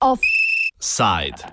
Offside. 0.00 1.44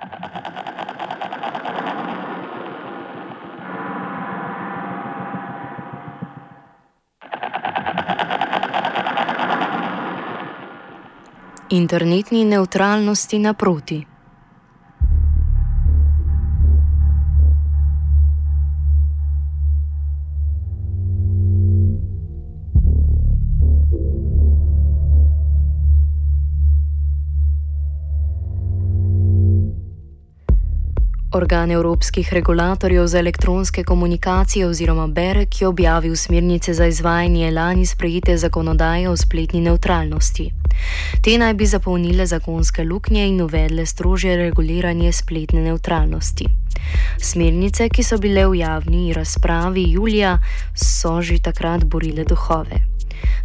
Internetni 11.69 12.45
neutralnosti 12.45 13.39
naproti. 13.39 14.12
Organ 31.35 31.71
evropskih 31.71 32.33
regulatorjev 32.33 33.07
za 33.07 33.19
elektronske 33.19 33.83
komunikacije 33.83 34.67
oziroma 34.67 35.07
BEREK 35.07 35.61
je 35.61 35.67
objavil 35.67 36.15
smernice 36.15 36.73
za 36.73 36.85
izvajanje 36.85 37.51
lani 37.51 37.85
sprejete 37.85 38.37
zakonodaje 38.37 39.09
o 39.09 39.17
spletni 39.17 39.61
neutralnosti. 39.61 40.51
Te 41.23 41.37
naj 41.37 41.53
bi 41.53 41.65
zapolnile 41.65 42.25
zakonske 42.25 42.83
luknje 42.83 43.27
in 43.27 43.41
uvedle 43.41 43.85
strožje 43.85 44.37
reguliranje 44.37 45.11
spletne 45.11 45.61
neutralnosti. 45.61 46.45
Smernice, 47.17 47.89
ki 47.89 48.03
so 48.03 48.17
bile 48.17 48.45
v 48.47 48.55
javni 48.55 49.13
razpravi 49.13 49.91
julija, 49.91 50.39
so 50.75 51.21
že 51.21 51.39
takrat 51.41 51.85
borile 51.85 52.23
duhove. 52.23 52.92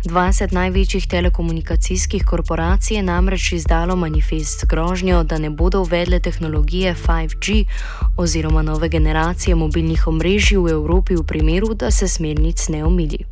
20 0.05 0.53
največjih 0.53 1.07
telekomunikacijskih 1.07 2.25
korporacij 2.25 2.97
je 2.97 3.03
namreč 3.03 3.53
izdalo 3.53 3.97
manifest 3.97 4.61
z 4.61 4.67
grožnjo, 4.67 5.23
da 5.23 5.39
ne 5.39 5.51
bodo 5.51 5.81
uvedle 5.81 6.21
tehnologije 6.21 6.95
5G 7.07 7.65
oziroma 8.17 8.63
nove 8.63 8.89
generacije 8.89 9.55
mobilnih 9.55 10.07
omrežij 10.07 10.59
v 10.59 10.71
Evropi 10.71 11.15
v 11.15 11.23
primeru, 11.23 11.75
da 11.75 11.91
se 11.91 12.09
smernic 12.09 12.69
ne 12.69 12.85
omili. 12.85 13.25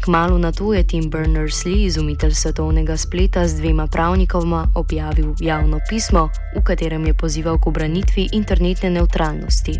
Kmalo 0.00 0.38
na 0.38 0.52
to 0.52 0.74
je 0.74 0.82
Tim 0.82 1.10
Berners-Lee, 1.10 1.86
izumitelj 1.86 2.34
svetovnega 2.34 2.96
spleta, 2.96 3.48
z 3.48 3.54
dvema 3.54 3.86
pravnikoma 3.86 4.68
objavil 4.74 5.34
javno 5.40 5.80
pismo, 5.88 6.28
v 6.56 6.62
katerem 6.64 7.06
je 7.06 7.14
pozival 7.14 7.58
k 7.58 7.66
obranitvi 7.66 8.28
internetne 8.32 8.90
neutralnosti. 8.90 9.74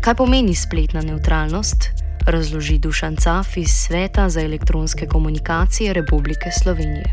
Kaj 0.00 0.14
pomeni 0.14 0.54
spletna 0.54 1.00
neutralnost? 1.00 1.99
Razloži 2.26 2.78
Dušan 2.78 3.16
Caf 3.16 3.56
iz 3.56 3.68
Sveta 3.68 4.28
za 4.28 4.40
elektronske 4.40 5.06
komunikacije 5.06 5.92
Republike 5.92 6.50
Slovenije. 6.62 7.04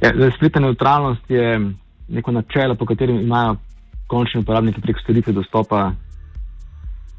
Ja, 0.00 0.30
spletna 0.36 0.60
neutralnost 0.60 1.30
je 1.30 1.70
neko 2.08 2.32
načelo, 2.32 2.74
po 2.74 2.86
katerem 2.86 3.20
imajo 3.20 3.56
končni 4.06 4.40
uporabniki 4.40 4.80
prek 4.80 4.96
storitve 5.02 5.32
dostopa 5.32 5.92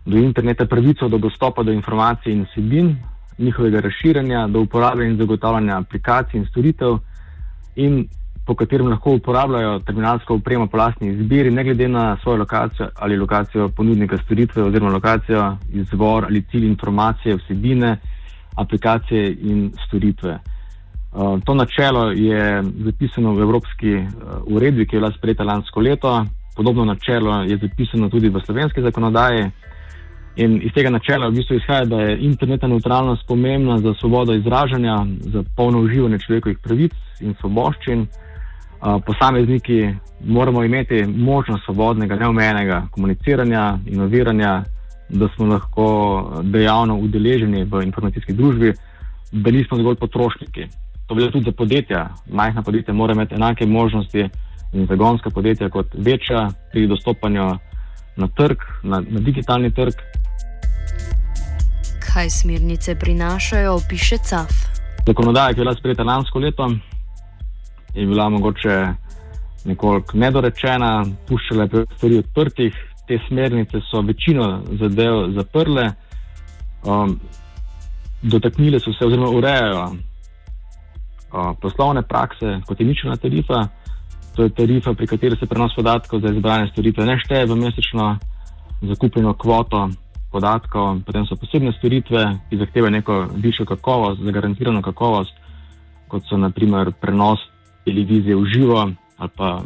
do 0.06 0.18
interneta, 0.18 0.66
pravico 0.66 1.08
do 1.08 1.18
dostopa 1.18 1.64
do 1.64 1.72
informacij 1.72 2.32
in 2.32 2.46
vsebin, 2.46 2.96
njihovega 3.38 3.80
razširjanja, 3.80 4.48
do 4.48 4.60
uporabe 4.60 5.06
in 5.06 5.18
zagotavljanja 5.18 5.78
aplikacij 5.78 6.40
in 6.40 6.46
storitev, 6.46 6.98
in 7.76 8.08
po 8.48 8.56
katerem 8.56 8.88
lahko 8.88 9.12
uporabljajo 9.20 9.80
terminalsko 9.80 10.36
opremo 10.40 10.68
po 10.68 10.78
lastni 10.78 11.10
izbiri, 11.10 11.52
ne 11.52 11.64
glede 11.64 11.88
na 11.88 12.18
svojo 12.24 12.38
lokacijo 12.38 12.90
ali 12.96 13.18
lokacijo 13.18 13.70
ponudnika 13.70 14.18
storitve, 14.18 14.64
oziroma 14.64 14.92
lokacijo, 14.92 15.58
izvor 15.70 16.26
ali 16.26 16.46
cilj 16.52 16.66
informacije, 16.66 17.36
vsebine, 17.36 17.98
aplikacije 18.56 19.36
in 19.42 19.72
storitve. 19.88 20.40
Uh, 21.12 21.40
to 21.46 21.54
načelo 21.54 22.12
je 22.12 22.64
zapisano 22.86 23.34
v 23.34 23.42
Evropski 23.42 23.96
uh, 23.96 24.04
uredbi, 24.46 24.86
ki 24.88 24.96
je 24.96 25.00
bila 25.00 25.12
sprejeta 25.12 25.44
lansko 25.44 25.80
leto. 25.80 26.26
Podobno 26.56 26.86
načelo 26.86 27.42
je 27.42 27.58
zapisano 27.58 28.10
tudi 28.10 28.30
v 28.30 28.42
slovenski 28.46 28.82
zakonodaji. 28.82 29.52
In 30.36 30.60
iz 30.64 30.72
tega 30.74 30.90
načela 30.90 31.28
v 31.28 31.32
bistvu 31.32 31.56
izhaja, 31.56 31.86
da 31.86 32.02
je 32.02 32.18
internetna 32.22 32.68
neutralnost 32.68 33.28
pomembna 33.28 33.78
za 33.78 33.94
svobodo 34.00 34.34
izražanja, 34.34 35.06
za 35.20 35.44
polno 35.56 35.80
uživanje 35.80 36.20
človekovih 36.20 36.58
pravic 36.64 36.94
in 37.22 37.36
svoboščin. 37.40 38.08
Posamezniki 39.06 39.90
moramo 40.26 40.64
imeti 40.64 41.04
možnost 41.04 41.66
svobodnega, 41.66 42.16
neomejenega 42.16 42.88
komuniciranja, 42.92 43.78
inoviranja, 43.86 44.64
da 45.10 45.28
smo 45.36 45.46
lahko 45.46 45.88
dejavno 46.44 46.98
udeleženi 46.98 47.64
v 47.64 47.84
informacijski 47.84 48.34
družbi, 48.34 48.74
da 49.32 49.52
nismo 49.52 49.78
zgolj 49.78 49.96
potrošniki. 49.96 50.68
To 51.08 51.16
velja 51.16 51.32
tudi 51.32 51.46
za 51.46 51.52
podjetja. 51.52 52.10
Majhna 52.32 52.62
podjetja 52.62 52.94
morajo 52.94 53.16
imeti 53.16 53.36
enake 53.36 53.66
možnosti 53.66 54.30
in 54.74 54.86
zagonska 54.86 55.30
podjetja 55.30 55.70
kot 55.70 55.88
večja 55.98 56.50
pri 56.72 56.88
dostopanju 56.88 57.58
na 58.18 58.28
trg, 58.28 58.58
na, 58.84 59.02
na 59.10 59.20
digitalni 59.20 59.72
trg. 59.72 59.94
Kaj 62.14 62.30
smernice 62.30 62.96
prinašajo, 62.96 63.80
piše 63.90 64.18
CAF. 64.18 64.52
Zakonodaja, 65.08 65.54
ki 65.54 65.60
je 65.60 65.64
bila 65.64 65.76
sprejeta 65.76 66.04
lansko 66.04 66.40
leto, 66.40 66.70
je 67.94 68.06
bila 68.06 68.30
mogoče 68.30 68.88
nekoliko 69.66 70.18
nedorečena, 70.18 71.06
puščala 71.28 71.64
je 71.64 71.86
stvari 71.96 72.18
odprtih, 72.18 72.76
te 73.08 73.20
smernice 73.28 73.82
so 73.92 74.02
večino 74.02 74.62
zadev 74.80 75.32
zaprle, 75.36 75.92
um, 76.84 77.20
dotaknile 78.22 78.80
so 78.80 78.94
se 78.94 79.06
oziroma 79.06 79.30
urejajo 79.30 79.84
uh, 79.84 81.52
poslovne 81.62 82.02
prakse, 82.02 82.60
kot 82.68 82.80
je 82.80 82.86
nična 82.86 83.16
tarifa. 83.16 83.68
To 84.36 84.44
je 84.44 84.50
tarifa, 84.50 84.94
pri 84.94 85.08
kateri 85.08 85.36
se 85.40 85.46
prenos 85.46 85.76
podatkov 85.76 86.20
za 86.22 86.34
izbrane 86.34 86.68
storitve 86.72 87.06
ne 87.06 87.20
šteje 87.24 87.46
v 87.46 87.56
mesečno 87.56 88.18
zakupljeno 88.82 89.34
kvoto 89.34 89.90
podatkov, 90.32 91.00
potem 91.06 91.26
so 91.26 91.36
posebne 91.36 91.72
storitve, 91.80 92.26
ki 92.50 92.58
zahtevajo 92.58 92.92
neko 92.92 93.16
višjo 93.36 93.66
kakovost, 93.66 94.22
zagarantirano 94.22 94.82
kakovost, 94.82 95.34
kot 96.08 96.28
so 96.30 96.38
naprimer 96.38 96.92
prenos 97.02 97.40
televizije 97.88 98.36
v 98.36 98.46
živo 98.52 98.80
ali 99.18 99.32
pa 99.38 99.64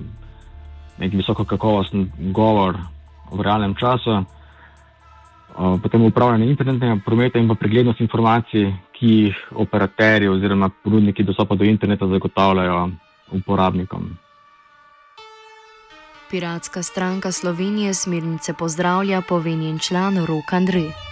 nek 1.01 1.13
visoko 1.17 1.43
kakovosten 1.45 2.11
govor 2.31 2.77
v 3.33 3.41
realnem 3.41 3.73
času. 3.75 4.21
Potem 5.83 6.05
upravljanje 6.05 6.47
internetnega 6.47 7.01
prometa 7.05 7.39
in 7.39 7.49
pa 7.49 7.55
preglednost 7.59 7.99
informacij, 7.99 8.71
ki 8.95 9.07
jih 9.07 9.37
operaterji 9.51 10.29
oziroma 10.29 10.69
ponudniki 10.83 11.23
dostopa 11.23 11.55
do 11.55 11.65
interneta 11.67 12.07
zagotavljajo 12.07 12.89
uporabnikom. 13.31 14.11
Piratska 16.31 16.83
stranka 16.83 17.31
Slovenije 17.31 17.93
smernice 17.93 18.53
pozdravlja, 18.53 19.21
pove 19.27 19.51
njen 19.51 19.79
član 19.79 20.25
Rok 20.25 20.53
Andrej. 20.53 21.10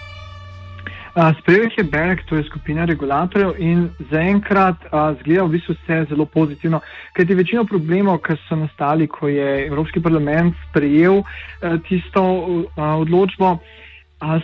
Sprejel 1.40 1.64
jih 1.64 1.78
je 1.78 1.84
Berek, 1.84 2.22
to 2.28 2.36
je 2.36 2.44
skupina 2.44 2.84
regulatorjev 2.84 3.58
in 3.58 3.88
zaenkrat 4.10 4.76
zgleda 5.20 5.44
v 5.44 5.56
bistvu 5.56 5.74
vse 5.74 6.04
zelo 6.08 6.26
pozitivno, 6.26 6.80
kajti 7.12 7.34
večino 7.34 7.64
problemov, 7.64 8.20
ki 8.22 8.38
so 8.46 8.56
nastali, 8.56 9.08
ko 9.10 9.28
je 9.28 9.66
Evropski 9.66 10.02
parlament 10.02 10.54
sprejel 10.68 11.22
tisto 11.88 12.22
odločbo, 12.76 13.58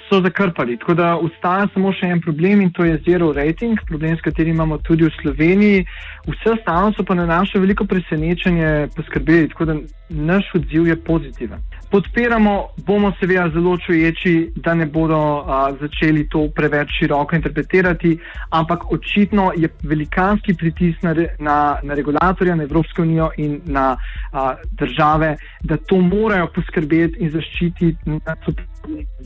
so 0.08 0.20
zakrpali. 0.20 0.76
Tako 0.76 0.94
da 0.94 1.16
ustaja 1.20 1.68
samo 1.74 1.92
še 1.92 2.08
en 2.08 2.20
problem 2.20 2.60
in 2.64 2.70
to 2.72 2.84
je 2.84 2.98
zero 3.04 3.32
rating, 3.36 3.78
problem, 3.88 4.16
s 4.16 4.24
katerim 4.24 4.54
imamo 4.56 4.78
tudi 4.78 5.04
v 5.04 5.12
Sloveniji. 5.20 5.84
Vse 6.26 6.54
ostalo 6.56 6.92
so 6.96 7.04
pa 7.04 7.14
na 7.14 7.26
naše 7.26 7.60
veliko 7.60 7.84
presenečenje 7.84 8.88
poskrbeli, 8.96 9.48
tako 9.52 9.64
da 9.64 9.76
naš 10.08 10.48
odziv 10.54 10.88
je 10.88 10.96
pozitiven. 10.96 11.60
Podpiramo, 11.90 12.68
bomo 12.86 13.12
seveda 13.20 13.50
zelo 13.54 13.76
čuječi, 13.78 14.52
da 14.56 14.74
ne 14.74 14.86
bodo 14.86 15.44
a, 15.46 15.72
začeli 15.80 16.28
to 16.28 16.48
preveč 16.54 16.88
široko 16.98 17.36
interpretirati, 17.36 18.18
ampak 18.50 18.92
očitno 18.92 19.52
je 19.56 19.68
velikanski 19.82 20.54
pritisk 20.54 21.02
na, 21.02 21.14
na, 21.38 21.78
na 21.82 21.94
regulatorja, 21.94 22.54
na 22.54 22.62
Evropsko 22.62 23.02
unijo 23.02 23.30
in 23.36 23.60
na 23.64 23.96
a, 24.32 24.54
države, 24.72 25.36
da 25.62 25.76
to 25.76 26.00
morajo 26.00 26.50
poskrbeti 26.54 27.16
in 27.18 27.30
zaščititi 27.30 27.96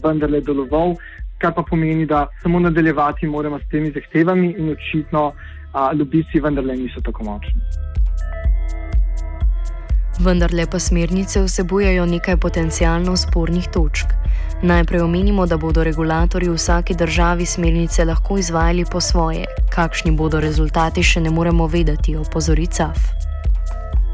vendarle 0.05 0.41
deloval, 0.41 0.95
kar 1.39 1.55
pa 1.57 1.63
pomeni, 1.63 2.07
da 2.07 2.27
samo 2.43 2.61
nadaljevati 2.61 3.27
moramo 3.27 3.59
s 3.59 3.69
temi 3.71 3.91
zahtevami 3.91 4.55
in 4.59 4.71
očitno 4.77 5.33
a, 5.73 5.93
lobisti 5.99 6.41
vendarle 6.41 6.77
niso 6.77 7.01
tako 7.01 7.25
močni. 7.25 7.89
Vendarle 10.25 10.67
pa 10.71 10.79
smernice 10.79 11.41
vsebujejo 11.43 12.07
nekaj 12.07 12.37
potencijalno 12.37 13.17
spornih 13.17 13.69
točk. 13.73 14.07
Najprej 14.63 15.01
omenimo, 15.01 15.47
da 15.47 15.57
bodo 15.57 15.85
regulatorji 15.85 16.49
v 16.49 16.55
vsaki 16.55 16.95
državi 16.95 17.47
smernice 17.47 18.05
lahko 18.05 18.37
izvajali 18.39 18.85
po 18.93 19.01
svoje. 19.01 19.47
Kakšni 19.73 20.13
bodo 20.13 20.41
rezultati, 20.41 21.03
še 21.03 21.21
ne 21.21 21.31
moremo 21.31 21.67
vedeti, 21.67 22.17
opozori 22.17 22.67
CAF. 22.67 22.99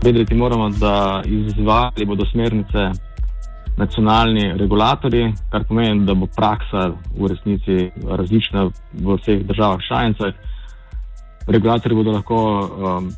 Vedeti 0.05 0.35
moramo, 0.35 0.71
da 0.71 1.23
izvajali 1.27 2.07
bodo 2.07 2.31
smernice 2.31 2.87
nacionalni 3.77 4.53
regulatori, 4.63 5.35
kar 5.51 5.67
pomeni, 5.67 6.07
da 6.07 6.15
bo 6.15 6.31
praksa 6.31 6.93
v 7.19 7.35
resnici 7.35 7.91
različna 8.07 8.71
v 8.93 9.19
vseh 9.19 9.43
državah 9.43 9.83
članicah. 9.89 10.35
Regulatori 11.47 11.95
bodo 11.95 12.15
lahko 12.15 12.39
um, 12.39 13.15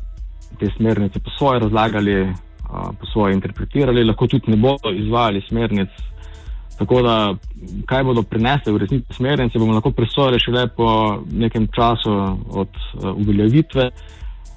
te 0.59 0.73
smernice 0.77 1.19
po 1.19 1.29
svoje 1.37 1.59
razlagali, 1.59 2.33
po 2.69 3.05
svoje 3.13 3.33
interpretirali, 3.33 4.05
lahko 4.05 4.27
tudi 4.27 4.51
ne 4.51 4.57
bodo 4.57 4.91
izvajali 4.93 5.41
smernic. 5.47 5.89
Tako 6.79 7.01
da, 7.01 7.15
kaj 7.85 8.03
bodo 8.03 8.23
prinesle 8.23 8.71
v 8.73 8.77
resnici 8.77 9.13
smernice, 9.13 9.59
bomo 9.59 9.73
lahko 9.73 9.91
presojali 9.91 10.39
šele 10.39 10.67
po 10.77 10.87
nekem 11.31 11.67
času 11.75 12.13
od 12.49 12.69
uh, 12.69 13.11
uveljavitve. 13.17 13.89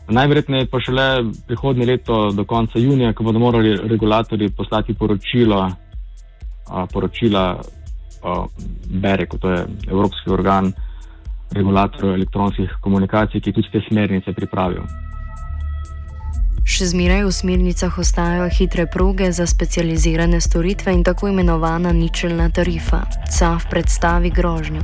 Najverjetneje 0.08 0.66
pa 0.70 0.80
šele 0.80 1.06
prihodnje 1.46 1.86
leto, 1.86 2.30
do 2.30 2.44
konca 2.44 2.78
junija, 2.78 3.12
ko 3.12 3.24
bodo 3.24 3.38
morali 3.38 3.76
regulatori 3.88 4.50
poslati 4.50 4.94
poročilo 4.94 5.70
poročila 6.92 7.60
BERE, 8.86 9.26
kot 9.26 9.44
je 9.44 9.66
Evropski 9.90 10.30
organ 10.30 10.72
regulatorjev 11.50 12.14
elektronskih 12.14 12.76
komunikacij, 12.80 13.40
ki 13.40 13.52
tudi 13.52 13.68
te 13.72 13.80
smernice 13.88 14.32
pripravijo. 14.32 14.84
Še 16.62 16.86
zmeraj 16.94 17.24
v 17.26 17.30
smernicah 17.34 17.96
ostajajo 17.98 18.46
hitre 18.54 18.86
proge 18.86 19.32
za 19.34 19.48
specializirane 19.50 20.38
storitve 20.40 20.94
in 20.94 21.02
tako 21.02 21.32
imenovana 21.32 21.90
ničelna 21.92 22.52
tarifa. 22.54 23.02
CAF 23.26 23.66
predstavi 23.70 24.30
grožnjo. 24.30 24.82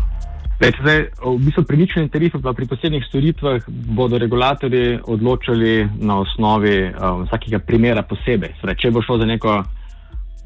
Leč, 0.59 0.75
zdaj, 0.83 1.05
v 1.23 1.37
bistvu 1.39 1.63
pri 1.63 1.77
ničelni 1.79 2.11
tarifi, 2.11 2.41
pa 2.43 2.51
pri 2.51 2.67
posebnih 2.67 3.05
storitvah, 3.07 3.63
bodo 3.95 4.19
regulatori 4.19 4.99
odločali 4.99 5.87
na 6.03 6.19
osnovi 6.19 6.91
um, 6.91 7.23
vsakega 7.29 7.63
primera 7.63 8.03
posebej. 8.03 8.59
Sre, 8.59 8.75
če 8.75 8.91
bo 8.91 8.99
šlo 9.07 9.21
za 9.23 9.31
neko 9.31 9.63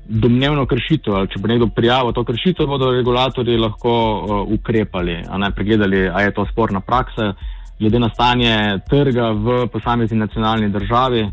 domnevno 0.04 0.66
kršitev, 0.68 1.16
ali 1.16 1.32
če 1.32 1.40
bo 1.40 1.48
nekdo 1.48 1.70
prijavil 1.72 2.12
to 2.12 2.26
kršitev, 2.28 2.68
bodo 2.68 2.92
regulatori 2.92 3.56
lahko 3.56 3.96
uh, 3.96 4.36
ukrepali, 4.52 5.16
a 5.24 5.40
ne 5.40 5.48
pregledali, 5.56 6.04
ali 6.12 6.28
je 6.28 6.36
to 6.36 6.44
sporna 6.52 6.84
praksa, 6.84 7.32
glede 7.82 7.98
na 7.98 8.10
stanje 8.14 8.78
trga 8.88 9.32
v 9.34 9.66
posamezni 9.72 10.18
nacionalni 10.18 10.70
državi, 10.70 11.26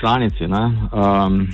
članici. 0.00 0.44
Um, 0.44 1.46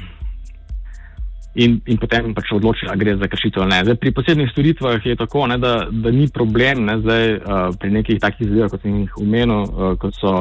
in, 1.55 1.79
in 1.87 1.99
potem 2.01 2.33
pač 2.35 2.53
odločili, 2.57 2.91
ali 2.91 2.99
gre 2.99 3.17
za 3.21 3.29
kršitev 3.29 3.63
ali 3.63 3.71
ne. 3.71 3.83
Zdaj, 3.85 3.99
pri 4.01 4.13
posebnih 4.17 4.51
storitvah 4.51 5.07
je 5.07 5.17
tako, 5.17 5.47
ne, 5.47 5.59
da, 5.59 5.87
da 5.91 6.11
ni 6.11 6.27
problem 6.33 6.85
ne, 6.89 6.99
zdaj, 7.03 7.25
uh, 7.37 7.69
pri 7.79 7.91
nekih 8.01 8.21
takih 8.21 8.49
zadevah, 8.49 8.73
kot 8.73 8.83
sem 8.83 9.05
jih 9.05 9.19
omenil, 9.21 9.63
uh, 9.69 9.95
kot 10.01 10.17
so 10.19 10.35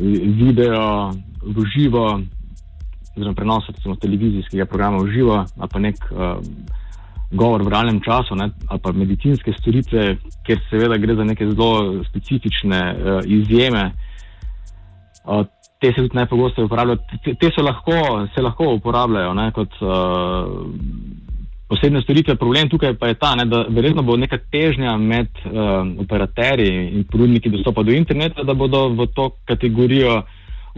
video 0.00 1.12
v 1.44 1.66
živo 1.74 2.20
oziroma 3.16 3.36
prenos 3.36 3.66
recimo, 3.68 3.96
televizijskega 4.00 4.64
programa 4.64 5.02
v 5.02 5.10
živo 5.12 5.34
ali 5.34 5.68
pa 5.68 5.78
nek 5.82 5.96
uh, 6.10 6.38
govor 7.30 7.62
v 7.62 7.68
realnem 7.68 8.00
času 8.00 8.34
ne, 8.34 8.50
ali 8.68 8.80
pa 8.82 8.92
medicinske 8.92 9.52
storitve, 9.52 10.16
kjer 10.46 10.60
seveda 10.70 10.98
gre 10.98 11.14
za 11.14 11.24
neke 11.24 11.46
zelo 11.50 12.02
specifične 12.04 12.80
uh, 12.90 13.20
izjeme. 13.26 13.90
Uh, 15.24 15.46
te 15.80 15.92
se 15.92 16.02
tudi 16.02 16.16
najpogosteje 16.16 16.64
uporabljajo, 16.64 16.98
te, 17.24 17.34
te 17.34 17.62
lahko, 17.62 18.26
se 18.34 18.42
lahko 18.42 18.74
uporabljajo 18.74 19.34
ne, 19.34 19.46
kot 19.52 19.78
uh, 19.80 20.66
posebne 21.70 22.02
storitve. 22.02 22.34
Problem 22.36 22.68
tukaj 22.68 22.96
pa 22.98 23.08
je 23.08 23.14
ta, 23.14 23.34
ne, 23.38 23.46
da 23.46 23.62
verjetno 23.68 24.02
bo 24.02 24.16
neka 24.16 24.38
težnja 24.50 24.96
med 24.98 25.30
uh, 25.46 25.86
operaterji 26.02 26.90
in 26.90 27.06
ponudniki 27.10 27.52
dostopa 27.52 27.86
do 27.86 27.94
interneta, 27.94 28.44
da 28.44 28.54
bodo 28.54 28.88
v 28.88 29.06
to 29.14 29.30
kategorijo 29.48 30.22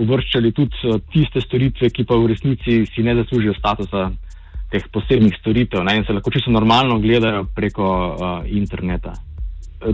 uvrščali 0.02 0.52
tudi 0.52 0.84
uh, 0.84 1.00
tiste 1.12 1.40
storitve, 1.40 1.90
ki 1.90 2.04
pa 2.04 2.20
v 2.20 2.30
resnici 2.34 2.84
si 2.92 3.02
ne 3.02 3.16
zaslužijo 3.22 3.56
statusa 3.58 4.10
teh 4.72 4.86
posebnih 4.92 5.36
storitev 5.40 5.84
ne, 5.84 5.98
in 6.00 6.06
se 6.06 6.16
lahko 6.16 6.32
čisto 6.32 6.50
normalno 6.50 6.98
gledajo 7.02 7.44
preko 7.54 7.84
uh, 7.84 8.48
interneta. 8.48 9.12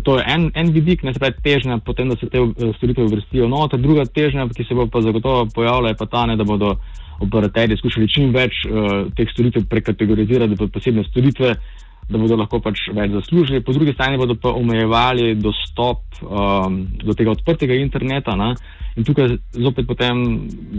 To 0.04 0.18
je 0.18 0.24
en, 0.28 0.50
en 0.54 0.70
vidik, 0.72 1.02
ne 1.02 1.14
pravi 1.16 1.40
težnja, 1.42 1.78
potem, 1.84 2.10
da 2.12 2.16
se 2.20 2.28
te 2.28 2.42
storitve 2.76 3.06
uvrstijo. 3.06 3.48
No, 3.48 3.62
ta 3.72 3.80
druga 3.80 4.04
težnja, 4.04 4.44
ki 4.52 4.66
se 4.68 4.76
bo 4.76 4.84
pa 4.92 5.00
zagotovo 5.00 5.46
pojavila, 5.54 5.94
je 5.94 5.98
pa 5.98 6.06
ta, 6.12 6.26
ne, 6.28 6.36
da 6.36 6.44
bodo 6.44 6.74
operaterji 7.24 7.78
skušali 7.80 8.08
čim 8.12 8.34
več 8.36 8.60
uh, 8.68 9.08
teh 9.16 9.30
storitev 9.32 9.64
prekategorizirati 9.70 10.58
v 10.60 10.68
posebne 10.74 11.06
storitve, 11.08 11.54
da 12.08 12.18
bodo 12.18 12.36
lahko 12.40 12.60
pač 12.64 12.86
več 12.96 13.12
zaslužili. 13.12 13.60
Po 13.64 13.72
drugi 13.76 13.92
strani 13.92 14.18
bodo 14.18 14.34
pa 14.34 14.54
omejevali 14.56 15.34
dostop 15.36 16.20
um, 16.22 16.80
do 17.04 17.14
tega 17.14 17.34
odprtega 17.36 17.76
interneta. 17.76 18.36
Ne, 18.36 18.54
In 18.98 19.04
tukaj 19.04 19.36
zopet 19.54 19.86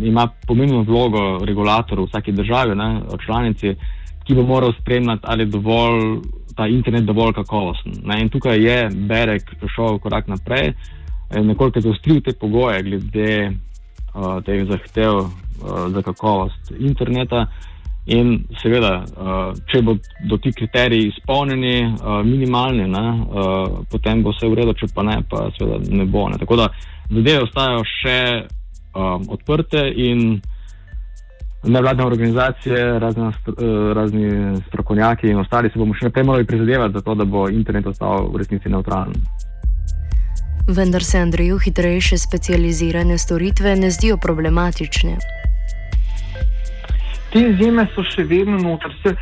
ima 0.03 0.27
pomembno 0.47 0.83
vlogo 0.83 1.39
regulator 1.45 1.99
v 1.99 2.07
vsaki 2.09 2.31
državi, 2.31 2.75
ne, 2.75 2.89
članici, 3.25 3.75
ki 4.27 4.35
bo 4.35 4.43
moral 4.43 4.73
spremljati, 4.81 5.23
ali 5.23 5.43
je 5.43 5.51
dovolj, 5.53 6.19
ta 6.55 6.67
internet 6.67 7.05
dovolj 7.05 7.33
kakovosten. 7.33 7.93
Ne. 8.03 8.19
In 8.21 8.29
tukaj 8.29 8.59
je 8.59 8.89
Berek 8.91 9.53
šel 9.75 9.99
korak 10.03 10.27
naprej, 10.27 10.73
nekoliko 11.31 11.81
zaostril 11.81 12.19
te 12.21 12.33
pogoje 12.33 12.83
glede 12.83 13.31
uh, 13.47 14.43
teh 14.43 14.65
zahtev 14.67 15.15
uh, 15.15 15.29
za 15.93 16.01
kakovost 16.01 16.73
interneta. 16.79 17.47
In 18.09 18.31
seveda, 18.57 18.93
uh, 19.05 19.39
če 19.69 19.83
bodo 19.85 20.37
ti 20.41 20.51
kriteriji 20.55 21.11
izpolnjeni, 21.11 21.75
uh, 21.85 22.21
minimalni, 22.25 22.87
ne, 22.89 23.03
uh, 23.21 23.81
potem 23.91 24.23
bo 24.25 24.33
vse 24.33 24.49
v 24.49 24.57
redu, 24.57 24.73
če 24.79 24.89
pa 24.95 25.05
ne, 25.05 25.19
pa 25.29 25.45
seveda 25.57 25.77
ne 25.93 26.07
bo. 26.09 26.25
Ne. 26.31 26.39
Tako 26.41 26.57
da 26.57 26.69
zadeve 27.09 27.43
ostajajo 27.45 27.83
še 27.91 28.21
um, 28.95 29.27
odprte 29.35 29.83
in 29.93 30.39
nevladne 31.63 32.05
organizacije, 32.05 32.99
razne, 32.99 33.31
razni 33.93 34.29
strokovnjaki 34.67 35.27
in 35.27 35.39
ostali 35.39 35.69
se 35.69 35.79
bomo 35.79 35.93
še 35.93 36.07
naprej 36.07 36.25
morali 36.25 36.47
prizadevati 36.47 36.93
za 36.93 37.01
to, 37.03 37.15
da 37.19 37.25
bo 37.25 37.49
internet 37.51 37.87
ostal 37.91 38.29
v 38.31 38.41
resnici 38.41 38.71
neutralen. 38.71 39.17
Vendar 40.69 41.03
se 41.03 41.17
Andreju 41.17 41.57
hitrejše 41.57 42.17
specializirane 42.17 43.17
storitve 43.17 43.75
ne 43.75 43.89
zdijo 43.91 44.17
problematične. 44.17 45.17
Te 47.33 47.41
izjeme 47.51 47.85
so 47.93 48.03
še 48.09 48.25
vedno 48.29 48.57
noter. 48.57 49.15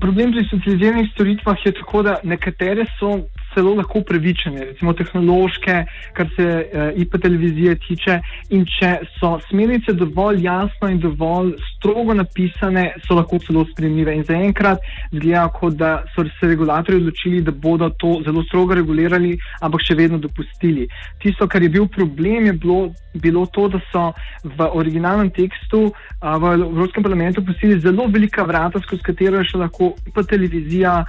Problem 0.00 0.32
pri 0.34 0.44
specializiranih 0.48 1.10
storitvah 1.14 1.60
je 1.64 1.72
tako, 1.78 2.02
da 2.02 2.18
nekatere 2.24 2.84
so 2.98 3.12
celo 3.56 3.72
lahko 3.78 4.02
upravičene, 4.04 4.64
recimo 4.70 4.92
tehnološke, 4.96 5.76
kar 6.16 6.28
se 6.36 6.46
uh, 6.46 7.00
IP 7.00 7.16
televizije 7.22 7.76
tiče. 7.86 8.18
In 8.56 8.66
če 8.68 8.92
so 9.16 9.36
smernice 9.48 9.94
dovolj 9.96 10.44
jasno 10.44 10.90
in 10.92 11.00
dovolj 11.00 11.54
strogo 11.70 12.14
napisane, 12.14 12.90
so 13.06 13.16
lahko 13.16 13.40
celo 13.46 13.64
sprejemljive. 13.72 14.16
In 14.16 14.24
zaenkrat 14.28 14.84
zgleda, 15.14 15.46
kot 15.56 15.78
da 15.80 15.92
so 16.14 16.26
se 16.38 16.50
regulatorji 16.52 17.00
odločili, 17.00 17.42
da 17.46 17.52
bodo 17.52 17.88
to 18.00 18.18
zelo 18.26 18.44
strogo 18.44 18.76
regulirali, 18.76 19.36
ampak 19.64 19.86
še 19.88 19.96
vedno 19.96 20.20
dopustili. 20.20 20.88
Tisto, 21.22 21.48
kar 21.48 21.64
je 21.64 21.72
bil 21.72 21.88
problem, 21.88 22.50
je 22.50 22.56
bilo, 22.60 22.80
bilo 23.14 23.46
to, 23.52 23.68
da 23.72 23.80
so 23.92 24.10
v 24.44 24.68
originalnem 24.76 25.32
tekstu 25.32 25.86
uh, 25.88 26.36
v 26.42 26.52
Evropskem 26.60 27.06
parlamentu 27.06 27.44
pustili 27.44 27.80
zelo 27.80 28.10
velika 28.12 28.44
vrata, 28.44 28.84
skozi 28.84 29.02
katero 29.06 29.40
je 29.40 29.52
še 29.52 29.64
lahko 29.64 29.94
IP 30.06 30.20
televizija. 30.28 31.00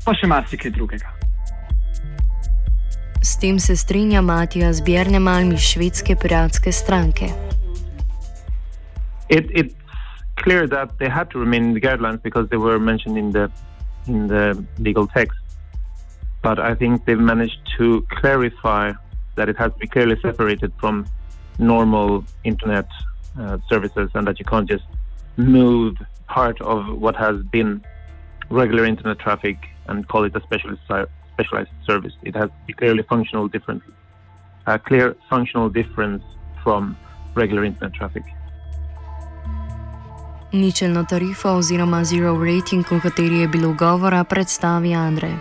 Pa 0.00 0.14
še 0.16 0.30
marsikaj 0.30 0.72
drugega. 0.72 1.19
S 3.22 3.36
tem 3.36 3.58
se 3.58 3.76
strinja 3.76 4.20
Matija 4.20 4.72
Zbjernemalm 4.72 5.52
iz 5.52 5.60
švedske 5.60 6.16
piratske 6.16 6.72
stranke. 6.72 7.26
It, 9.28 9.50
it's 9.50 9.74
clear 10.42 10.66
that 10.68 10.88
they 10.98 11.08
had 11.08 11.28
to 11.30 11.38
remain 11.38 11.64
in 11.64 11.74
the 11.74 11.80
guidelines 11.80 12.22
because 12.22 12.48
they 12.48 12.58
were 12.58 12.78
mentioned 12.78 13.18
in 13.18 13.32
the 13.32 13.48
in 14.06 14.28
the 14.28 14.64
legal 14.78 15.06
text. 15.06 15.38
But 16.42 16.58
I 16.58 16.74
think 16.74 17.04
they've 17.04 17.24
managed 17.34 17.60
to 17.78 18.02
clarify 18.20 18.92
that 19.36 19.48
it 19.48 19.56
has 19.58 19.72
to 19.72 19.78
be 19.78 19.86
clearly 19.86 20.16
separated 20.22 20.72
from 20.80 21.06
normal 21.58 22.24
internet 22.44 22.88
uh, 23.38 23.58
services 23.68 24.10
and 24.14 24.26
that 24.26 24.38
you 24.38 24.46
can't 24.46 24.68
just 24.68 24.84
move 25.36 25.94
part 26.26 26.60
of 26.62 26.98
what 26.98 27.16
has 27.16 27.36
been 27.52 27.84
regular 28.48 28.84
internet 28.86 29.18
traffic 29.18 29.56
and 29.88 30.08
call 30.08 30.24
it 30.24 30.34
a 30.34 30.40
specialist 30.40 30.82
specialized 31.40 31.72
service. 31.86 32.14
It 32.22 32.34
has 32.36 32.50
a 32.68 32.72
clearly 32.72 33.02
functional 33.08 33.48
difference, 33.48 33.84
a 34.66 34.78
clear 34.78 35.16
functional 35.28 35.68
difference 35.68 36.22
from 36.62 36.96
regular 37.34 37.64
internet 37.64 37.94
traffic. 37.94 38.22
Ničelno 40.52 41.04
tarifo 41.04 41.48
oziroma 41.48 42.04
zero 42.04 42.34
rating, 42.44 42.84
o 42.92 43.00
kateri 43.00 43.40
je 43.40 43.48
bilo 43.48 43.72
govora, 43.72 44.24
predstavi 44.24 44.94
Andrej. 44.94 45.34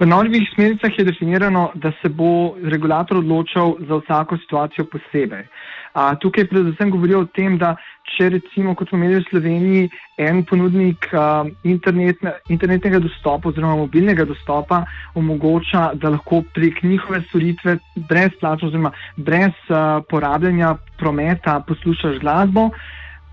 V 0.00 0.06
novih 0.06 0.42
smernicah 0.54 0.98
je 0.98 1.04
definirano, 1.04 1.70
da 1.74 1.92
se 2.02 2.08
bo 2.08 2.54
regulator 2.62 3.16
odločal 3.16 3.76
za 3.88 3.96
vsako 3.96 4.36
situacijo 4.36 4.86
posebej. 4.86 5.46
A, 5.94 6.14
tukaj 6.18 6.48
predvsem 6.50 6.90
govorijo 6.90 7.20
o 7.22 7.26
tem, 7.30 7.54
da 7.58 7.76
če 8.16 8.28
recimo, 8.34 8.74
kot 8.74 8.90
smo 8.90 8.98
imeli 8.98 9.20
v 9.20 9.26
Sloveniji, 9.28 9.84
en 10.26 10.42
ponudnik 10.46 11.06
uh, 11.14 11.46
internetne, 11.66 12.32
internetnega 12.50 12.98
dostopa 13.02 13.52
oziroma 13.52 13.76
mobilnega 13.78 14.26
dostopa 14.26 14.82
omogoča, 15.14 15.92
da 15.94 16.10
lahko 16.16 16.42
prek 16.54 16.82
njihove 16.82 17.22
storitve 17.28 17.76
brezplačno 18.10 18.72
oziroma 18.72 18.90
brez 19.16 19.54
uh, 19.70 20.02
porabljanja 20.10 20.74
prometa 20.98 21.60
poslušaš 21.68 22.18
glasbo, 22.22 22.68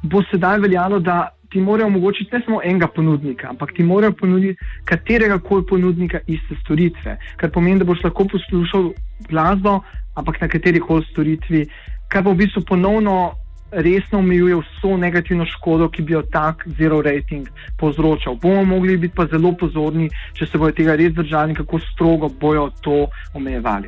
bo 0.04 0.22
sedaj 0.30 0.62
veljalo, 0.62 1.00
da 1.00 1.32
ti 1.52 1.60
morajo 1.60 1.88
omogočiti 1.88 2.36
ne 2.36 2.42
samo 2.46 2.62
enega 2.64 2.88
ponudnika, 2.88 3.50
ampak 3.50 3.74
ti 3.76 3.84
morajo 3.84 4.14
ponuditi 4.20 4.70
katerega 4.86 5.40
koli 5.40 5.66
ponudnika 5.70 6.22
iste 6.28 6.56
storitve. 6.64 7.18
Kar 7.38 7.52
pomeni, 7.52 7.82
da 7.82 7.86
boš 7.86 8.04
lahko 8.04 8.26
poslušal 8.32 8.92
glasbo, 9.30 9.82
ampak 10.16 10.42
na 10.42 10.48
kateri 10.48 10.80
koli 10.80 11.06
storitvi, 11.12 11.66
kar 12.12 12.24
bo 12.24 12.34
v 12.34 12.44
bistvu 12.44 12.66
ponovno 12.68 13.34
resno 13.72 14.20
omejuje 14.20 14.56
vso 14.56 14.98
negativno 14.98 15.46
škodo, 15.46 15.90
ki 15.90 16.02
bi 16.02 16.14
jo 16.14 16.22
tak 16.22 16.68
zero 16.78 17.02
rating 17.02 17.48
povzročal. 17.80 18.36
Bomo 18.36 18.66
mogli 18.66 18.98
biti 18.98 19.16
pa 19.16 19.26
zelo 19.32 19.54
pozorni, 19.56 20.10
če 20.34 20.46
se 20.46 20.58
bodo 20.58 20.76
tega 20.76 20.96
res 20.96 21.14
držali, 21.16 21.56
kako 21.56 21.80
strogo 21.80 22.30
bojo 22.30 22.70
to 22.82 23.08
omejevali. 23.34 23.88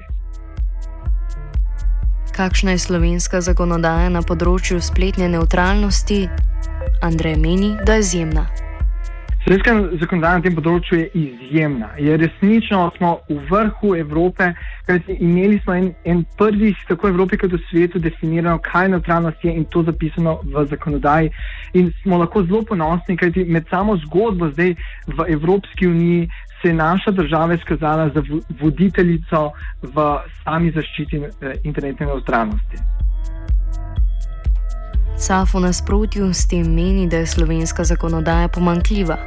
Kakšna 2.33 2.71
je 2.71 2.81
slovenska 2.81 3.43
zakonodaja 3.45 4.09
na 4.09 4.23
področju 4.25 4.81
spletne 4.81 5.27
neutralnosti? 5.29 6.25
Andrej 7.03 7.35
meni, 7.37 7.75
da 7.85 7.99
je 7.99 8.07
izjemna. 8.07 8.47
Slovenska 9.43 9.71
zakonodaja 9.99 10.37
na 10.39 10.43
tem 10.45 10.53
področju 10.55 10.97
je 11.01 11.07
izjemna. 11.19 11.89
Je 11.99 12.15
resnično 12.15 12.77
smo 12.95 13.09
v 13.27 13.41
vrhu 13.49 13.89
Evrope, 13.99 14.53
kajti 14.87 15.17
imeli 15.19 15.57
smo 15.65 15.75
en, 15.75 15.89
en 16.07 16.21
prvih, 16.39 16.79
tako 16.87 17.09
v 17.09 17.11
Evropi 17.11 17.41
kot 17.41 17.51
v 17.51 17.59
svetu, 17.67 17.99
definirano, 17.99 18.61
kaj 18.63 18.93
neutralnost 18.93 19.43
je 19.43 19.51
in 19.51 19.65
to 19.67 19.83
zapisano 19.83 20.37
v 20.47 20.63
zakonodaji. 20.71 21.33
In 21.75 21.91
smo 21.99 22.21
lahko 22.23 22.45
zelo 22.47 22.63
ponosni, 22.71 23.17
kajti 23.19 23.43
med 23.43 23.67
samo 23.67 23.97
zgodbo 24.05 24.47
zdaj 24.55 24.77
v 25.11 25.27
Evropski 25.35 25.91
uniji 25.91 26.29
se 26.61 26.71
je 26.71 26.79
naša 26.79 27.11
država 27.11 27.59
izkazala 27.59 28.09
za 28.15 28.23
voditeljico 28.61 29.49
v 29.83 30.09
sami 30.43 30.71
zaščiti 30.71 31.19
eh, 31.19 31.55
internetne 31.67 32.05
neutralnosti. 32.05 32.79
Safo 35.17 35.59
nasprotju 35.59 36.33
s 36.33 36.47
tem 36.47 36.73
meni, 36.73 37.07
da 37.07 37.17
je 37.17 37.25
slovenska 37.25 37.83
zakonodaja 37.83 38.47
pomankljiva. 38.47 39.17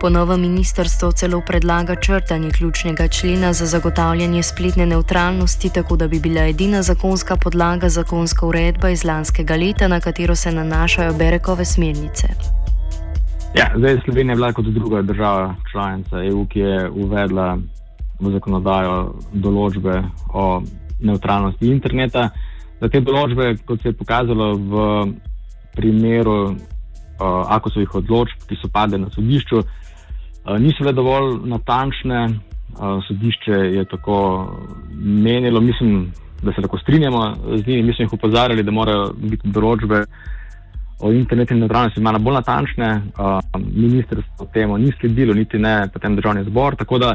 Po 0.00 0.08
novem 0.08 0.40
ministrstvo 0.40 1.12
celo 1.12 1.42
predlaga 1.46 1.94
črtanje 1.94 2.50
ključnega 2.50 3.08
člena 3.08 3.52
za 3.52 3.66
zagotavljanje 3.66 4.42
spletne 4.42 4.86
neutralnosti, 4.86 5.70
tako 5.74 5.96
da 5.96 6.08
bi 6.08 6.20
bila 6.20 6.42
edina 6.42 6.82
zakonska 6.82 7.36
podlaga 7.36 7.88
zakonska 7.88 8.46
uredba 8.46 8.88
iz 8.90 9.04
lanskega 9.04 9.56
leta, 9.56 9.88
na 9.88 10.00
katero 10.00 10.34
se 10.36 10.52
nanašajo 10.52 11.14
Berekove 11.14 11.64
smernice. 11.64 12.26
Ja, 13.56 13.72
zdaj 13.76 13.92
je 13.92 14.00
Slovenija 14.04 14.34
bila 14.34 14.52
kot 14.52 14.64
druga 14.64 15.02
država 15.02 15.54
članica 15.72 16.24
EU, 16.24 16.46
ki 16.46 16.60
je 16.60 16.90
uvedla 16.90 17.58
v 18.20 18.32
zakonodajo 18.32 19.14
določbe 19.32 20.02
o 20.32 20.62
neutralnosti 21.00 21.66
interneta. 21.66 22.30
Za 22.80 22.88
te 22.88 23.00
določbe, 23.00 23.56
kot 23.66 23.82
se 23.82 23.88
je 23.88 23.98
pokazalo 23.98 24.54
v 24.56 24.72
primeru 25.74 26.38
uh, 26.44 26.56
Akosovih 27.48 27.94
odločb, 27.94 28.46
ki 28.48 28.58
so 28.60 28.70
padle 28.72 28.98
na 28.98 29.10
sodišču, 29.10 29.60
uh, 29.60 30.58
niso 30.58 30.84
bile 30.84 30.92
dovolj 30.92 31.38
natančne. 31.50 32.26
Uh, 32.74 32.98
sodišče 33.06 33.58
je 33.76 33.84
tako 33.84 34.16
menilo, 34.98 35.60
mislim, 35.60 36.12
da 36.42 36.52
se 36.52 36.60
lahko 36.60 36.78
strinjamo 36.78 37.34
z 37.56 37.66
njimi. 37.66 37.82
Mi 37.82 37.94
smo 37.94 38.02
jih 38.04 38.12
upozarjali, 38.12 38.62
da 38.62 38.70
morajo 38.70 39.12
biti 39.16 39.48
določbe 39.48 40.04
o 41.00 41.12
internetni 41.12 41.58
neutralnosti 41.60 42.02
malo 42.02 42.18
bolj 42.18 42.40
natančne. 42.40 42.90
Uh, 43.18 43.38
ministrstvo 43.74 44.48
temu 44.52 44.78
ni 44.78 44.92
sledilo, 45.00 45.34
niti 45.34 45.58
ne 45.58 45.88
potem 45.92 46.16
državni 46.16 46.44
zbor. 46.44 46.76
Tako 46.76 46.98
da 46.98 47.14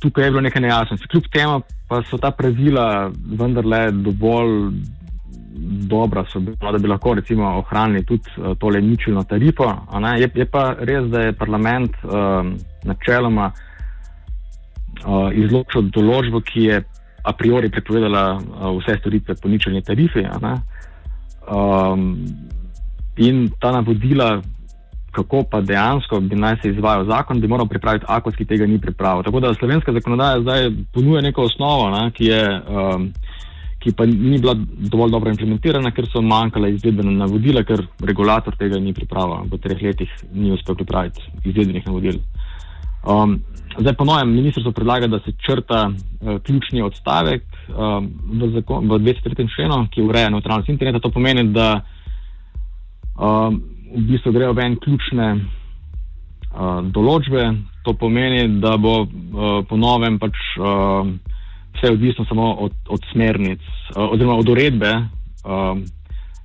tukaj 0.00 0.24
je 0.24 0.30
bilo 0.30 0.40
nekaj 0.40 0.62
nejasnosti. 0.62 1.08
Kljub 1.08 1.30
temu 1.32 1.60
pa 1.88 2.02
so 2.02 2.18
ta 2.18 2.30
pravila 2.30 3.10
vendarle 3.40 3.90
dovolj 3.92 4.70
dobra 5.88 6.24
so 6.32 6.40
bila, 6.40 6.72
da 6.72 6.78
bi 6.78 6.88
lahko 6.88 7.14
recimo 7.14 7.58
ohranili 7.58 8.04
tudi 8.04 8.22
uh, 8.36 8.56
tole 8.58 8.80
ničelno 8.80 9.24
tarifo. 9.24 9.74
Je, 10.18 10.30
je 10.34 10.44
pa 10.44 10.74
res, 10.78 11.04
da 11.10 11.20
je 11.20 11.32
parlament 11.32 11.90
uh, 12.04 12.12
načeloma 12.84 13.52
uh, 15.06 15.30
izločil 15.32 15.90
določbo, 15.90 16.40
ki 16.40 16.62
je 16.62 16.82
a 17.24 17.32
priori 17.32 17.70
prepovedala 17.70 18.22
uh, 18.36 18.70
vse 18.78 18.98
storitve 19.00 19.34
po 19.42 19.48
ničelni 19.48 19.82
tarifi. 19.82 20.24
Um, 21.48 22.14
in 23.16 23.48
ta 23.60 23.72
navodila, 23.72 24.38
kako 25.12 25.42
pa 25.50 25.60
dejansko 25.60 26.20
bi 26.20 26.36
naj 26.36 26.60
se 26.62 26.70
izvajal 26.70 27.08
zakon, 27.08 27.40
bi 27.40 27.48
moral 27.48 27.66
pripraviti 27.66 28.06
akos, 28.08 28.36
ki 28.36 28.46
tega 28.46 28.66
ni 28.66 28.78
pripravil. 28.80 29.24
Tako 29.26 29.40
da 29.40 29.54
slovenska 29.54 29.92
zakonodaja 29.92 30.40
zdaj 30.40 30.70
ponuja 30.94 31.22
neko 31.22 31.48
osnovo, 31.50 31.90
ne, 31.90 32.10
ki 32.14 32.30
je. 32.30 32.44
Um, 32.68 33.12
ki 33.88 33.94
pa 33.96 34.04
ni 34.04 34.36
bila 34.36 34.52
dovolj 34.92 35.14
dobro 35.14 35.30
implementirana, 35.32 35.90
ker 35.96 36.04
so 36.12 36.20
manjkala 36.20 36.68
izvedbena 36.68 37.14
navodila, 37.16 37.62
ker 37.64 37.80
regulator 38.04 38.56
tega 38.60 38.76
ni 38.76 38.92
pripravil. 38.92 39.46
V 39.48 39.60
treh 39.64 39.80
letih 39.80 40.10
ni 40.36 40.52
uspel 40.52 40.76
pripraviti 40.76 41.24
izvedbenih 41.48 41.86
navodil. 41.88 42.18
Um, 43.08 43.38
zdaj, 43.78 43.94
po 43.96 44.04
novem, 44.04 44.34
ministrstvo 44.34 44.74
predlaga, 44.76 45.08
da 45.08 45.22
se 45.24 45.32
črta 45.40 45.86
uh, 45.88 46.36
ključni 46.44 46.82
odstavek 46.84 47.46
um, 47.72 48.10
v, 48.42 48.50
zakon, 48.58 48.90
v 48.92 49.00
203. 49.06 49.48
členu, 49.54 49.80
ki 49.94 50.04
ureja 50.04 50.28
neutralnost 50.34 50.68
interneta. 50.68 51.00
To 51.00 51.14
pomeni, 51.14 51.46
da 51.54 51.80
um, 53.16 53.62
v 53.94 54.04
bistvu 54.10 54.34
grejo 54.36 54.52
ven 54.58 54.76
ključne 54.84 55.30
uh, 55.38 56.84
določbe. 56.92 57.48
To 57.88 57.96
pomeni, 57.96 58.44
da 58.60 58.76
bo 58.76 59.00
uh, 59.06 59.64
po 59.64 59.80
novem 59.80 60.20
pač. 60.20 60.36
Uh, 60.60 61.16
vse 61.78 61.92
odvisno 61.92 62.24
samo 62.24 62.52
od, 62.52 62.72
od 62.88 63.00
smernic, 63.12 63.60
eh, 63.60 64.00
oziroma 64.00 64.36
od 64.36 64.48
uredbe, 64.48 64.92
um, 65.44 65.84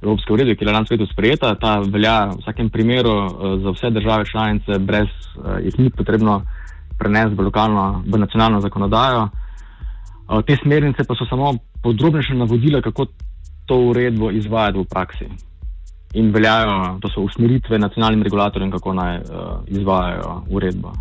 Evropske 0.01 0.33
uredbe, 0.33 0.55
ki 0.55 0.65
je 0.65 0.71
lansko 0.71 0.93
leto 0.93 1.05
sprejeta. 1.13 1.55
Ta 1.55 1.79
velja 1.79 2.25
v 2.25 2.39
vsakem 2.41 2.69
primeru 2.69 3.13
uh, 3.25 3.29
za 3.63 3.71
vse 3.71 3.89
države 3.89 4.25
članice, 4.25 4.79
brez 4.79 5.07
uh, 5.07 5.63
jih 5.63 5.79
ni 5.79 5.89
potrebno 5.89 6.41
prenesti 6.99 7.35
v 7.35 7.45
lokalno, 7.47 8.03
v 8.05 8.19
nacionalno 8.19 8.61
zakonodajo. 8.61 9.29
Te 10.47 10.55
smernice 10.55 11.03
pa 11.03 11.15
so 11.15 11.25
samo 11.29 11.53
podrobnejše 11.83 12.33
navodila, 12.33 12.81
kako 12.81 13.05
to 13.65 13.77
uredbo 13.89 14.31
izvajati 14.31 14.79
v 14.79 14.85
praksi. 14.89 15.25
In 16.13 16.31
veljajo, 16.31 16.99
to 17.01 17.09
so 17.09 17.21
usmeritve 17.21 17.79
nacionalnim 17.79 18.23
regulatorjem, 18.23 18.71
kako 18.71 18.93
naj 18.93 19.17
uh, 19.17 19.23
izvajajo 19.67 20.43
uredbo. 20.49 20.93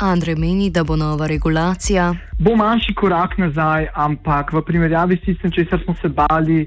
Andrej 0.00 0.34
meni, 0.34 0.70
da 0.70 0.84
bo 0.84 0.96
nova 0.96 1.26
regulacija. 1.26 2.14
Bo 2.38 2.56
manjši 2.56 2.94
korak 2.94 3.38
nazaj, 3.38 3.86
ampak 3.94 4.52
v 4.52 4.62
primerjavi 4.66 5.16
s 5.16 5.24
tistim, 5.24 5.50
česar 5.50 5.80
smo 5.84 5.94
se 6.02 6.08
bali 6.08 6.66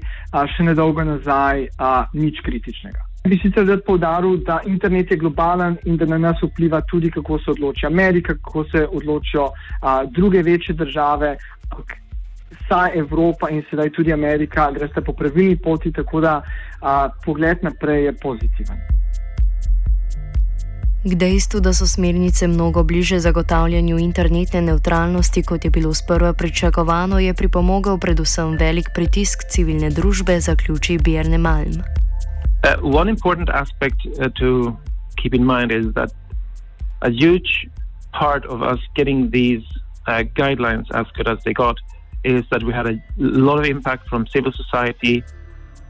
še 0.56 0.62
nedolgo 0.62 1.04
nazaj, 1.04 1.68
nič 2.12 2.40
kritičnega. 2.44 3.04
Bi 3.26 3.38
sicer 3.42 3.66
rad 3.66 3.82
povdaril, 3.86 4.36
da 4.46 4.60
internet 4.66 5.10
je 5.10 5.16
globalen 5.16 5.76
in 5.84 5.96
da 5.96 6.06
na 6.06 6.18
nas 6.18 6.42
vpliva 6.42 6.80
tudi, 6.90 7.10
kako 7.10 7.38
se 7.38 7.50
odloči 7.50 7.86
Amerika, 7.86 8.34
kako 8.34 8.64
se 8.64 8.86
odločijo 8.86 9.50
a, 9.82 10.04
druge 10.04 10.42
večje 10.42 10.74
države. 10.74 11.36
Vsa 12.50 12.88
Evropa 12.94 13.50
in 13.50 13.64
sedaj 13.70 13.90
tudi 13.90 14.12
Amerika 14.12 14.70
greste 14.70 15.00
po 15.00 15.12
pravilni 15.12 15.56
poti, 15.56 15.92
tako 15.92 16.20
da 16.20 16.42
a, 16.80 17.08
pogled 17.24 17.58
naprej 17.62 18.04
je 18.04 18.12
pozitiven. 18.22 18.95
K 21.06 21.14
dejstvu, 21.14 21.60
da 21.60 21.70
so 21.72 21.86
smernice 21.86 22.48
mnogo 22.48 22.82
bliže 22.82 23.18
zagotavljanju 23.18 23.98
internetne 23.98 24.62
neutralnosti, 24.62 25.42
kot 25.42 25.64
je 25.64 25.70
bilo 25.70 25.94
sprva 25.94 26.32
pričakovano, 26.32 27.18
je 27.18 27.34
pripomogel 27.34 27.98
predvsem 27.98 28.56
velik 28.58 28.88
pritisk 28.94 29.44
civilne 29.50 29.90
družbe, 29.90 30.40
zaključi 30.40 30.98
Bjerne 30.98 31.38
Malm. 31.38 31.78
Uh, 31.78 32.82
one 32.82 33.10
important 33.10 33.48
aspect 33.54 34.02
uh, 34.06 34.26
to 34.34 34.74
keep 35.22 35.34
in 35.34 35.46
mind 35.46 35.70
is 35.70 35.94
that 35.94 36.10
a 37.02 37.10
huge 37.10 37.70
part 38.12 38.44
of 38.46 38.62
us 38.62 38.80
getting 38.96 39.30
these 39.30 39.62
uh, 40.08 40.26
guidelines 40.34 40.90
as 40.90 41.06
good 41.16 41.28
as 41.28 41.38
they 41.44 41.54
got 41.54 41.76
is 42.24 42.42
that 42.50 42.62
we 42.64 42.72
had 42.72 42.86
a 42.86 42.98
lot 43.18 43.58
of 43.60 43.66
impact 43.66 44.08
from 44.08 44.26
civil 44.26 44.52
society 44.52 45.22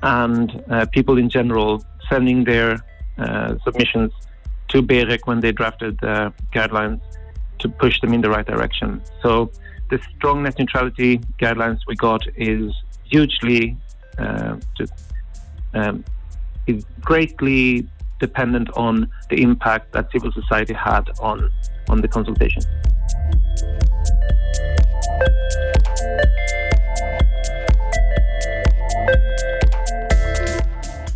and 0.02 0.62
uh, 0.70 0.84
people 0.92 1.16
in 1.16 1.30
general 1.30 1.82
sending 2.10 2.44
their 2.44 2.76
uh, 3.18 3.54
submissions 3.64 4.12
to 4.68 4.82
BEREC 4.82 5.20
when 5.24 5.40
they 5.40 5.52
drafted 5.52 5.98
the 6.00 6.32
guidelines 6.52 7.00
to 7.58 7.68
push 7.68 8.00
them 8.00 8.12
in 8.12 8.20
the 8.20 8.30
right 8.30 8.46
direction. 8.46 9.02
So 9.22 9.50
the 9.90 10.00
strong 10.16 10.42
net 10.42 10.58
neutrality 10.58 11.18
guidelines 11.38 11.78
we 11.86 11.94
got 11.96 12.22
is 12.36 12.72
hugely 13.04 13.76
uh, 14.18 14.56
to, 14.76 14.88
um, 15.74 16.04
is 16.66 16.84
greatly 17.00 17.86
dependent 18.18 18.70
on 18.76 19.08
the 19.30 19.42
impact 19.42 19.92
that 19.92 20.10
civil 20.10 20.32
society 20.32 20.74
had 20.74 21.04
on 21.20 21.50
on 21.88 22.00
the 22.00 22.08
consultation. 22.08 22.62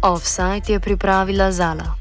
Offside 0.02 0.72
je 0.72 0.80
pripravila 0.80 1.52
Zala. 1.52 1.99